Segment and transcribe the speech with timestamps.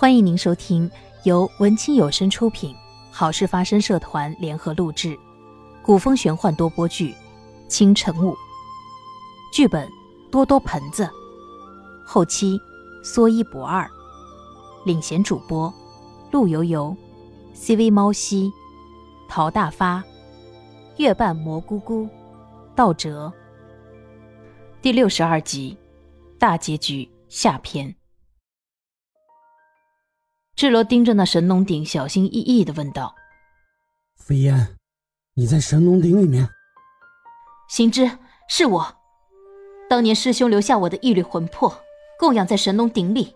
[0.00, 0.88] 欢迎您收听
[1.24, 2.72] 由文清有声出品、
[3.10, 5.18] 好事发生社团联合录制、
[5.82, 7.10] 古风玄幻多播剧
[7.66, 8.30] 《清晨雾》，
[9.52, 9.90] 剧本
[10.30, 11.10] 多多盆子，
[12.06, 12.56] 后期
[13.02, 13.90] 说一不二，
[14.84, 15.74] 领衔主播
[16.30, 16.96] 陆游游、
[17.52, 18.52] CV 猫西、
[19.28, 20.00] 陶大发、
[20.98, 22.08] 月半蘑菇菇、
[22.76, 23.32] 道哲。
[24.80, 25.76] 第六十二集，
[26.38, 27.92] 大结局下篇。
[30.58, 33.14] 智罗盯着那神农鼎，小心翼翼的问道
[34.18, 34.74] ：“飞烟，
[35.34, 36.48] 你在神农鼎里面？”
[37.70, 38.10] 行之，
[38.48, 38.96] 是我。
[39.88, 41.72] 当年师兄留下我的一缕魂魄，
[42.18, 43.32] 供养在神农鼎里。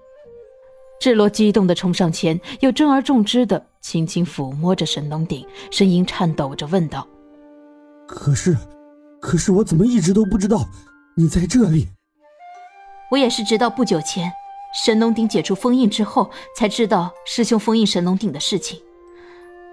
[1.01, 7.07] 智罗激动的冲上前，又珍而重之的轻轻抚摸着神农鼎，声音颤抖着问道
[8.09, 8.57] ：“可是，
[9.21, 10.67] 可是我怎么一直都不知道
[11.15, 11.87] 你在这里？”
[13.13, 14.33] 我也是直到不久前。
[14.73, 18.81] 神农鼎解除封印之后，才知道师兄封印神农鼎的事情。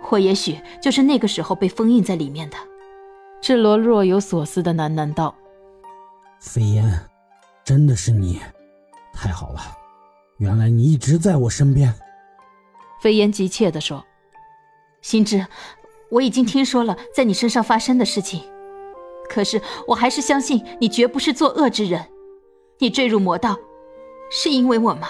[0.10, 2.58] 我也许就是那个时候被封印在里面的。
[3.42, 5.34] 智罗若有所思的喃喃道
[6.40, 7.00] ：“飞烟，
[7.64, 8.42] 真的是你，
[9.14, 9.62] 太好了！
[10.38, 11.94] 原来你一直在我身边。”
[13.02, 14.04] 飞烟急切地说
[15.02, 15.48] ：“心之，
[16.12, 18.44] 我已经听说了在你身上发生的事情，
[19.30, 22.06] 可是我还是相信你绝不是作恶之人。
[22.80, 23.58] 你坠入魔道。”
[24.30, 25.10] 是因为我吗？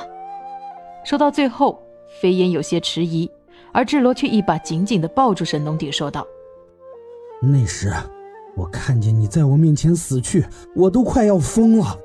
[1.06, 1.82] 说到最后，
[2.22, 3.30] 飞烟有些迟疑，
[3.74, 6.26] 而智罗却一把紧紧的抱住神农鼎，说道
[7.42, 7.92] ：“那时，
[8.56, 11.98] 我看见你在我面前死去，我都快要疯了。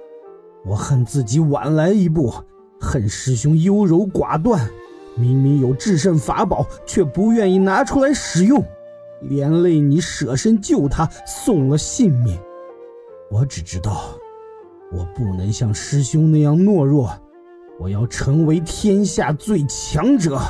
[0.65, 2.33] 我恨自己晚来一步，
[2.81, 4.69] 恨师兄优柔寡断，
[5.17, 8.65] 明明有制胜法宝，却不愿意拿出来使用，
[9.21, 12.39] 连累你舍身救他，送了性命。
[13.31, 14.19] 我只知道。”
[14.97, 17.11] 我不能像师兄那样懦弱，
[17.81, 20.41] 我要成为天下最强者，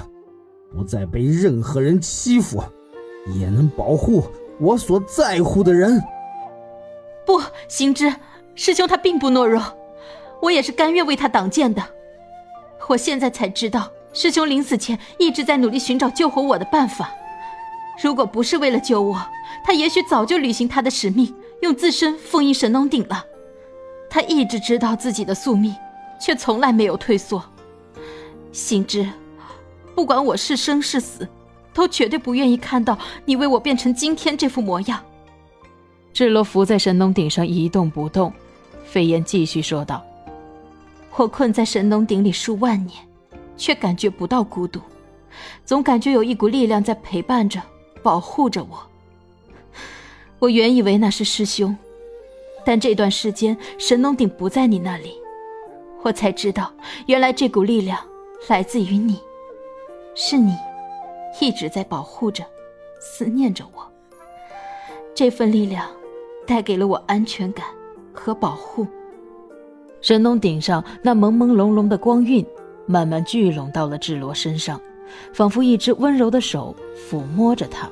[0.70, 2.62] 不再被任何人欺负，
[3.38, 4.22] 也能保护
[4.60, 5.98] 我所在乎的人。
[7.26, 8.14] 不，行之，
[8.54, 9.62] 师兄他并不懦弱，
[10.42, 11.82] 我也是甘愿为他挡剑的。
[12.86, 17.10] 我现在才知道，师兄临死前一直在努力寻找救活我的办法。
[18.02, 19.18] 如果不是为了救我，
[19.64, 23.24] 他也许早就履行他的使命，用自身封印神农鼎了。
[24.14, 25.74] 他一直知道自己的宿命，
[26.20, 27.42] 却从来没有退缩。
[28.52, 29.10] 心知，
[29.92, 31.26] 不管我是生是死，
[31.72, 35.02] 都绝对不愿意看到你为我变成今天这副模样。
[36.12, 38.32] 智罗伏在神农鼎上一动不动，
[38.84, 40.00] 飞燕继续说道
[41.16, 42.96] ：“我困在神农鼎里数万年，
[43.56, 44.80] 却感觉不到孤独，
[45.64, 47.60] 总感觉有一股力量在陪伴着、
[48.00, 48.80] 保护着我。
[50.38, 51.76] 我原以为那是师兄。”
[52.64, 55.12] 但这段时间神农鼎不在你那里，
[56.02, 56.72] 我才知道，
[57.06, 57.98] 原来这股力量
[58.48, 59.20] 来自于你，
[60.14, 60.56] 是你
[61.40, 62.44] 一直在保护着、
[63.00, 63.86] 思念着我。
[65.14, 65.88] 这份力量
[66.46, 67.66] 带给了我安全感
[68.12, 68.86] 和保护。
[70.00, 72.44] 神农鼎上那朦朦胧胧的光晕
[72.86, 74.80] 慢慢聚拢到了智罗身上，
[75.32, 76.74] 仿佛一只温柔的手
[77.08, 77.88] 抚摸着他。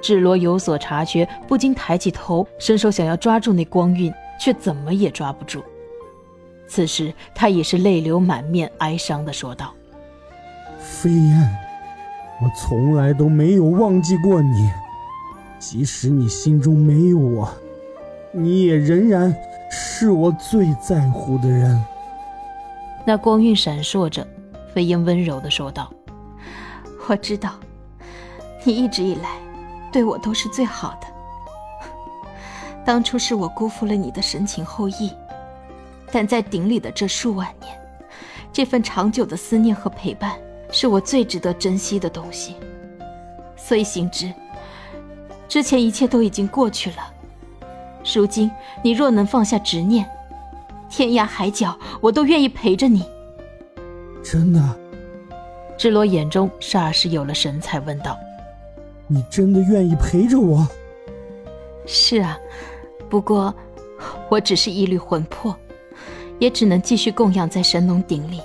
[0.00, 5.62] 智罗有所察觉，不禁抬起头，伸手想要抓住那光晕，却怎么也抓不住。
[6.66, 9.74] 此时，他已是泪流满面，哀伤地说道
[10.78, 11.56] ：“飞燕，
[12.40, 14.70] 我从来都没有忘记过你，
[15.58, 17.52] 即使你心中没有我，
[18.32, 19.34] 你也仍然
[19.70, 21.84] 是我最在乎的人。”
[23.04, 24.26] 那光晕闪烁着，
[24.72, 25.92] 飞燕温柔地说道
[27.08, 27.54] ：“我知道，
[28.64, 29.38] 你一直以来……”
[29.92, 31.06] 对我都是最好的。
[32.84, 35.12] 当初是我辜负了你的深情厚谊，
[36.10, 37.78] 但在鼎里的这数万年，
[38.52, 40.38] 这份长久的思念和陪伴，
[40.70, 42.56] 是我最值得珍惜的东西。
[43.56, 44.32] 所以行之，
[45.48, 47.12] 之前一切都已经过去了。
[48.14, 48.50] 如今
[48.82, 50.08] 你若能放下执念，
[50.88, 53.04] 天涯海角我都愿意陪着你。
[54.24, 54.60] 真的？
[55.76, 58.18] 智罗眼中霎时有了神采，问道。
[59.12, 60.64] 你真的愿意陪着我？
[61.84, 62.38] 是啊，
[63.08, 63.52] 不过
[64.28, 65.52] 我只是一缕魂魄，
[66.38, 68.40] 也只能继续供养在神农鼎里，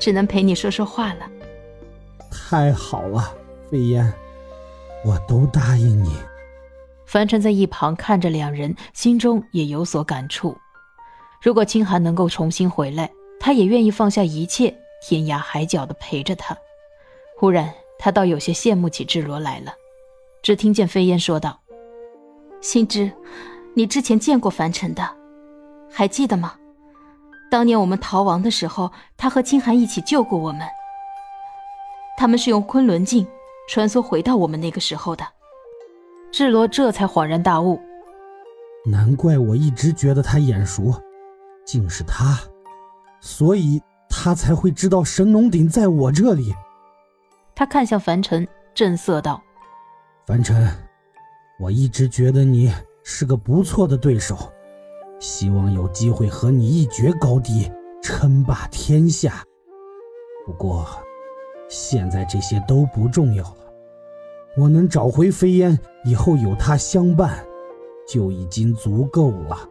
[0.00, 1.30] 只能陪你说说话了。
[2.30, 3.30] 太好了，
[3.70, 4.10] 飞燕，
[5.04, 6.16] 我都答应你。
[7.04, 10.56] 凡尘在一旁看着两人，心中也有所感触。
[11.42, 16.56] 如果清寒能够重新回来，他也愿意放下一切，天涯海角的陪着他。
[17.38, 17.70] 忽然。
[17.98, 19.72] 他倒有些羡慕起智罗来了，
[20.42, 21.60] 只听见飞燕说道
[22.60, 23.10] ：“心之，
[23.74, 25.08] 你之前见过凡尘的，
[25.90, 26.54] 还记得吗？
[27.50, 30.66] 当年我们逃亡的时候，他和清寒一起救过我们，
[32.18, 33.26] 他们是用昆仑镜
[33.68, 35.24] 穿梭回到我们那个时候的。
[36.32, 37.80] 智罗这才恍然大悟，
[38.84, 40.92] 难怪我一直觉得他眼熟，
[41.64, 42.36] 竟是他，
[43.20, 46.52] 所以他才会知道神农鼎在我这里。
[47.54, 49.40] 他看向凡尘，震色道
[50.26, 50.68] ：“凡尘，
[51.60, 52.72] 我一直觉得你
[53.02, 54.36] 是个不错的对手，
[55.20, 57.70] 希望有机会和你一决高低，
[58.02, 59.44] 称霸天下。
[60.44, 60.86] 不过，
[61.68, 63.56] 现在这些都不重要了。”
[64.56, 67.44] 我能找回飞烟，以后有他相伴，
[68.06, 69.68] 就已经足够了。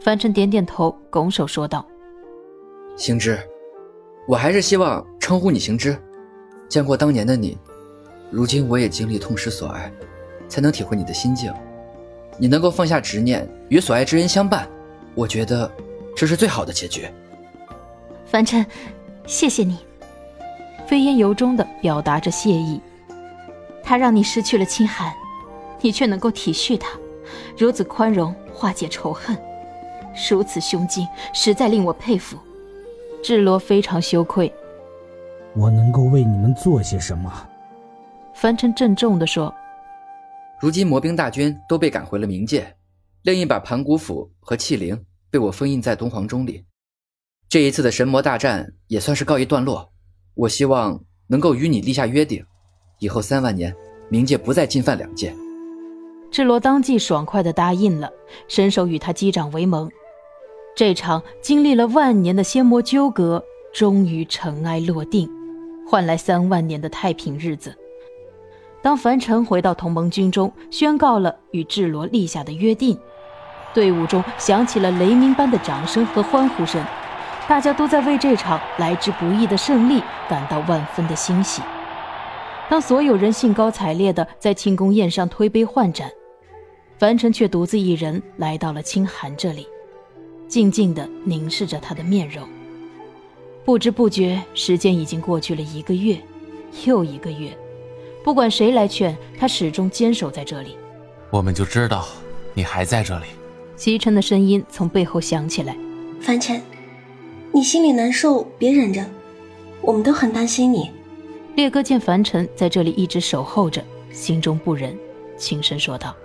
[0.00, 1.86] 凡尘点点头，拱手说道
[2.96, 3.38] ：“行之，
[4.26, 5.94] 我还是希望称呼你行之。
[6.68, 7.56] 见过当年的你，
[8.30, 9.90] 如今我也经历痛失所爱，
[10.48, 11.52] 才能体会你的心境。
[12.36, 14.68] 你能够放下执念，与所爱之人相伴，
[15.14, 15.70] 我觉得
[16.14, 17.08] 这是最好的结局。”
[18.26, 18.64] 凡尘，
[19.26, 19.78] 谢谢你。
[20.86, 22.80] 飞烟由衷的表达着谢意。
[23.82, 25.12] 他让你失去了清寒，
[25.80, 26.90] 你却能够体恤他，
[27.56, 29.34] 如此宽容化解仇恨，
[30.30, 32.36] 如此胸襟，实在令我佩服。
[33.22, 34.52] 智罗非常羞愧。
[35.56, 37.32] 我能够为你们做些什么？
[38.34, 39.52] 凡尘郑重地说
[40.60, 42.74] ：“如今魔兵大军都被赶回了冥界，
[43.22, 45.00] 另一把盘古斧和器灵
[45.30, 46.64] 被我封印在东皇钟里。
[47.48, 49.90] 这一次的神魔大战也算是告一段落。
[50.34, 52.44] 我希望能够与你立下约定。”
[53.00, 53.74] 以后三万年，
[54.10, 55.34] 冥界不再进犯两界。
[56.30, 58.10] 智罗当即爽快地答应了，
[58.48, 59.90] 伸手与他击掌为盟。
[60.76, 63.42] 这场经历了万年的仙魔纠葛，
[63.72, 65.28] 终于尘埃落定，
[65.88, 67.74] 换来三万年的太平日子。
[68.82, 72.98] 当凡尘回到同盟军中，宣告了与智罗立下的约定，
[73.72, 76.84] 队伍中响起了雷鸣般的掌声和欢呼声，
[77.48, 81.62] 大家都在为这场来之不易的胜利感到万分的欣喜。
[82.68, 86.10] 当所有人兴高采烈地在庆功宴上推杯换盏，
[86.98, 89.66] 凡尘却独自一人来到了清寒这里，
[90.48, 92.46] 静静地凝视着他的面容。
[93.68, 96.18] 不知不觉，时间已经过去了一个月，
[96.86, 97.54] 又一个月。
[98.24, 100.74] 不管谁来劝，他始终坚守在这里。
[101.28, 102.08] 我们就知道
[102.54, 103.26] 你还在这里。
[103.76, 105.76] 齐晨的声音从背后响起来
[106.18, 106.62] ：“凡尘，
[107.52, 109.04] 你心里难受，别忍着，
[109.82, 110.90] 我们都很担心你。”
[111.54, 114.96] 烈哥见凡尘在这里一直守候着，心中不忍，
[115.36, 116.16] 轻声说道：“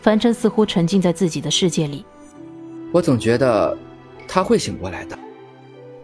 [0.00, 2.04] 凡尘似乎沉浸在自己的世界里，
[2.92, 3.76] 我总觉得
[4.28, 5.18] 他会醒过来的。”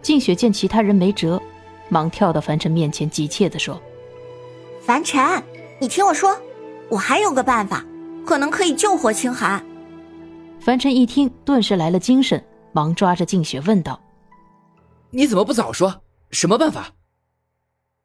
[0.05, 1.41] 静雪见其他人没辙，
[1.89, 3.81] 忙跳到凡尘面前，急切地说
[4.79, 5.41] ：“凡尘，
[5.79, 6.39] 你听我说，
[6.89, 7.83] 我还有个办法，
[8.23, 9.65] 可能可以救活清寒。”
[10.61, 13.99] 凡尘一听，顿时来了精神，忙抓着静雪问道
[15.09, 16.03] ：“你怎么不早说？
[16.29, 16.91] 什么办法？”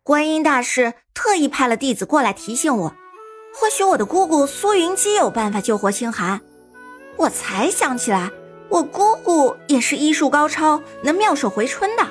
[0.03, 2.88] 观音大师特意派了弟子过来提醒我，
[3.55, 6.41] 或许我的姑姑苏云姬有办法救活清寒。
[7.19, 8.31] 我才想起来，
[8.70, 12.06] 我姑姑也是医术高超，能妙手回春的。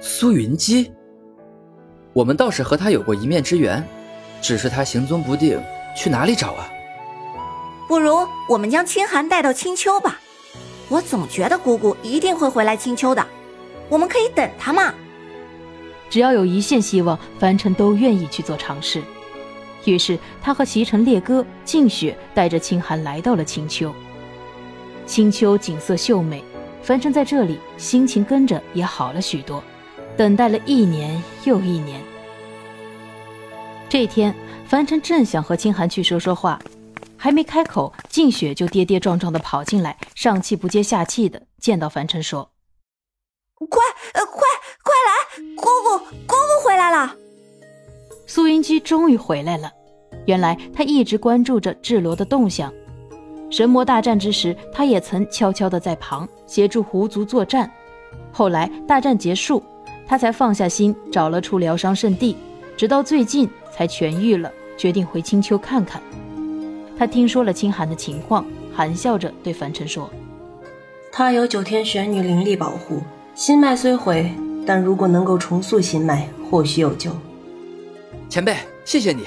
[0.00, 0.92] 苏云姬，
[2.12, 3.84] 我们倒是和她有过一面之缘，
[4.40, 5.60] 只是她行踪不定，
[5.96, 6.70] 去哪里找啊？
[7.88, 10.20] 不如我们将清寒带到青丘吧，
[10.88, 13.26] 我总觉得姑姑一定会回来青丘的，
[13.88, 14.94] 我们可以等她嘛。
[16.08, 19.02] 只要有一线希望，凡尘都愿意去做尝试。
[19.84, 23.92] 于是，他和席城烈哥、静雪带着清寒来到了青丘。
[25.06, 26.42] 青丘景色秀美，
[26.82, 29.62] 凡尘在这里心情跟着也好了许多。
[30.16, 32.00] 等待了一年又一年，
[33.88, 34.34] 这天，
[34.66, 36.58] 凡尘正想和清寒去说说话，
[37.16, 42.50] 还没开口，静雪就跌跌撞撞的跑进来，上气不接下气的见到凡尘说
[43.70, 43.82] ：“快，
[44.14, 44.42] 呃，快！”
[44.84, 47.14] 快来，姑姑，姑姑回来了。
[48.26, 49.70] 苏云姬终于回来了。
[50.26, 52.72] 原来她一直关注着智罗的动向。
[53.52, 57.70] 神魔大战之时，他也曾悄悄地在旁协助狐族作战。
[58.32, 59.62] 后来大战结束，
[60.06, 62.34] 他才放下心，找了处疗伤圣地。
[62.78, 66.00] 直到最近才痊愈了，决定回青丘看看。
[66.98, 68.42] 他听说了清寒的情况，
[68.74, 70.10] 含笑着对凡尘说
[71.12, 73.02] ：“他有九天玄女灵力保护，
[73.34, 74.32] 心脉虽毁。”
[74.64, 77.10] 但如果能够重塑心脉，或许有救。
[78.30, 78.56] 前辈，
[78.86, 79.24] 谢谢你。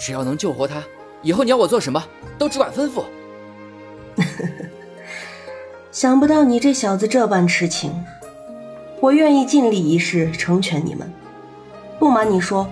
[0.00, 0.82] 只要能救活他，
[1.22, 2.02] 以后你要我做什么，
[2.36, 3.04] 都只管吩咐。
[5.90, 8.04] 想不到你这小子这般痴情，
[9.00, 11.12] 我愿意尽力一试，成全你们。
[11.98, 12.68] 不瞒你说，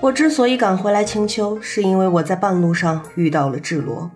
[0.00, 4.10] 我之所以赶回来青丘，是因为我在半路上遇到了智罗。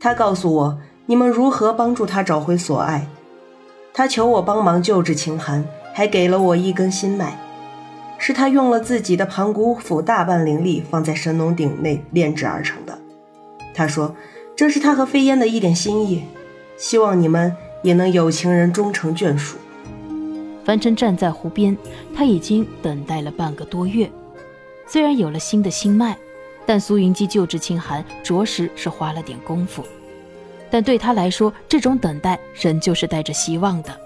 [0.00, 3.06] 他告诉我你们如何帮助他找回所爱，
[3.92, 5.64] 他求我帮忙救治秦寒。
[5.94, 7.36] 还给了我一根心脉，
[8.18, 12.96] 是他用了自己的盘古斧大半灵力放在神农鼎内炼制而成的。
[13.74, 14.14] 他说
[14.58, 16.24] ：“这是他和飞烟的一点心意，
[16.76, 19.56] 希望你们也能有情人终成眷属。”
[20.66, 21.78] 凡尘站在湖边，
[22.12, 24.10] 他已经等待了半个多月。
[24.84, 26.18] 虽然有了新的心脉，
[26.66, 29.84] 但苏云姬救治清寒着实是花了点功夫。
[30.68, 33.96] 但对他来说，这种等待仍旧是带着希望的。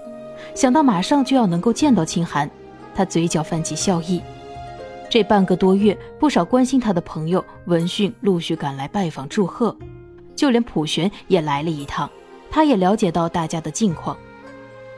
[0.53, 2.47] 想到马上就要能够见到清寒，
[2.93, 4.21] 他嘴角泛起笑意。
[5.09, 9.75] 这半个多月，不少关心他的朋友闻讯陆续赶来拜访祝贺，
[10.35, 12.09] 就连普玄也来了一趟。
[12.51, 14.15] 他也了解到大家的近况。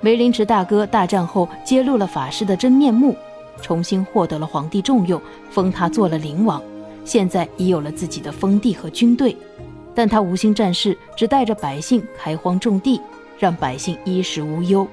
[0.02, 3.16] 梅林池大哥大战后揭露了法师的真面目，
[3.62, 6.62] 重新获得了皇帝重用，封他做了灵王，
[7.06, 9.36] 现在已有了自己的封地和军队。
[9.96, 13.00] 但他无心战事，只带着百姓开荒种地，
[13.40, 14.86] 让百姓衣食无忧。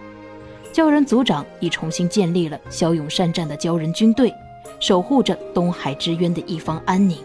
[0.72, 4.32] 鲛人族长已重新建立了骁勇善战的鲛人军队，
[4.78, 7.18] 守护着东海之渊的一方安宁。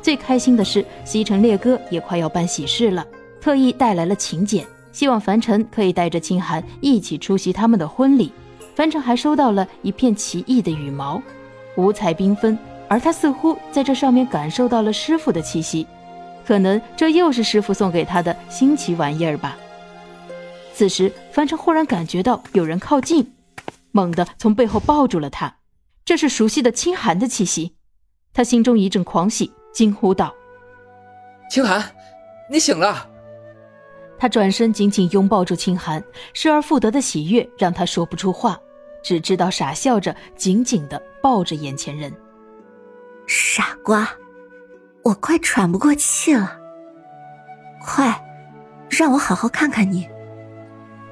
[0.00, 3.06] 最开心的是，西城烈哥也快要办喜事了，
[3.40, 4.64] 特意带来了请柬。
[4.90, 8.32] 希望凡尘可以带着清寒一起出席他们的婚礼。
[8.74, 11.22] 凡尘还收到了一片奇异的羽毛，
[11.76, 15.86] 五彩缤纷，而他似乎在这上面感受到了师傅的气息，
[16.46, 19.56] 可能这又是师傅送给他的新奇玩意儿吧。
[20.74, 23.32] 此时，凡尘忽然感觉到有人靠近，
[23.92, 25.56] 猛地从背后抱住了他，
[26.04, 27.74] 这是熟悉的清寒的气息。
[28.32, 30.34] 他心中一阵狂喜，惊呼道
[31.48, 31.80] ：“清寒，
[32.50, 33.08] 你醒了！”
[34.18, 36.02] 他转身紧紧拥抱住清寒，
[36.34, 38.58] 失而复得的喜悦让他说不出话，
[39.04, 42.12] 只知道傻笑着，紧紧的抱着眼前人。
[43.28, 44.08] 傻瓜，
[45.04, 46.58] 我快喘不过气了，
[47.80, 48.20] 快，
[48.90, 50.08] 让我好好看看你。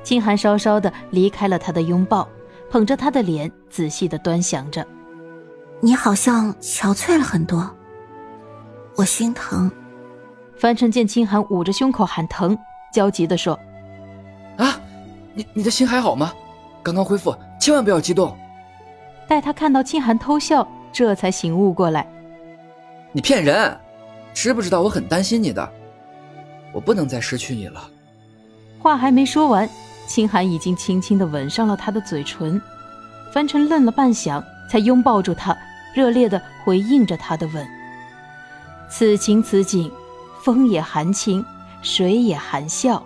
[0.02, 2.28] 清寒稍稍的离开了他的拥抱，
[2.68, 4.84] 捧着他的脸，仔细的端详着。
[5.80, 7.75] 你好像憔悴了很多，
[8.96, 9.70] 我心疼。
[10.58, 12.56] 樊城见清寒捂着胸口喊疼。
[12.92, 13.58] 焦急地说
[14.56, 14.80] ：“啊，
[15.34, 16.32] 你你的心还好吗？
[16.82, 18.34] 刚刚恢复，千万不要激动。”
[19.28, 22.06] 待他看到清寒偷笑，这才醒悟过来
[23.12, 23.78] ：“你骗人，
[24.32, 25.68] 知不知道我很担心你的？
[26.72, 27.90] 我不能再失去你了。”
[28.80, 29.68] 话还没说完，
[30.06, 32.58] 清寒已经轻轻地吻上了他的嘴唇。
[33.30, 35.54] 樊城愣了半晌，才拥抱住他，
[35.94, 37.66] 热烈地回应着他的吻。
[38.88, 39.90] 此情此景，
[40.42, 41.44] 风也含情。
[41.82, 43.00] 水也含笑，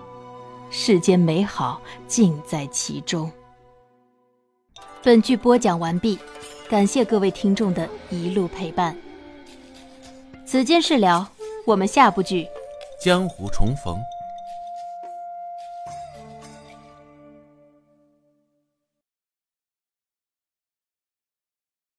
[0.70, 3.30] 世间美好尽在其中。
[5.02, 6.18] 本剧播讲完毕，
[6.66, 8.96] 感谢各位听众的一路陪伴。
[10.46, 11.30] 此间事了，
[11.66, 12.44] 我们下部剧
[13.04, 13.94] 《江湖重逢》。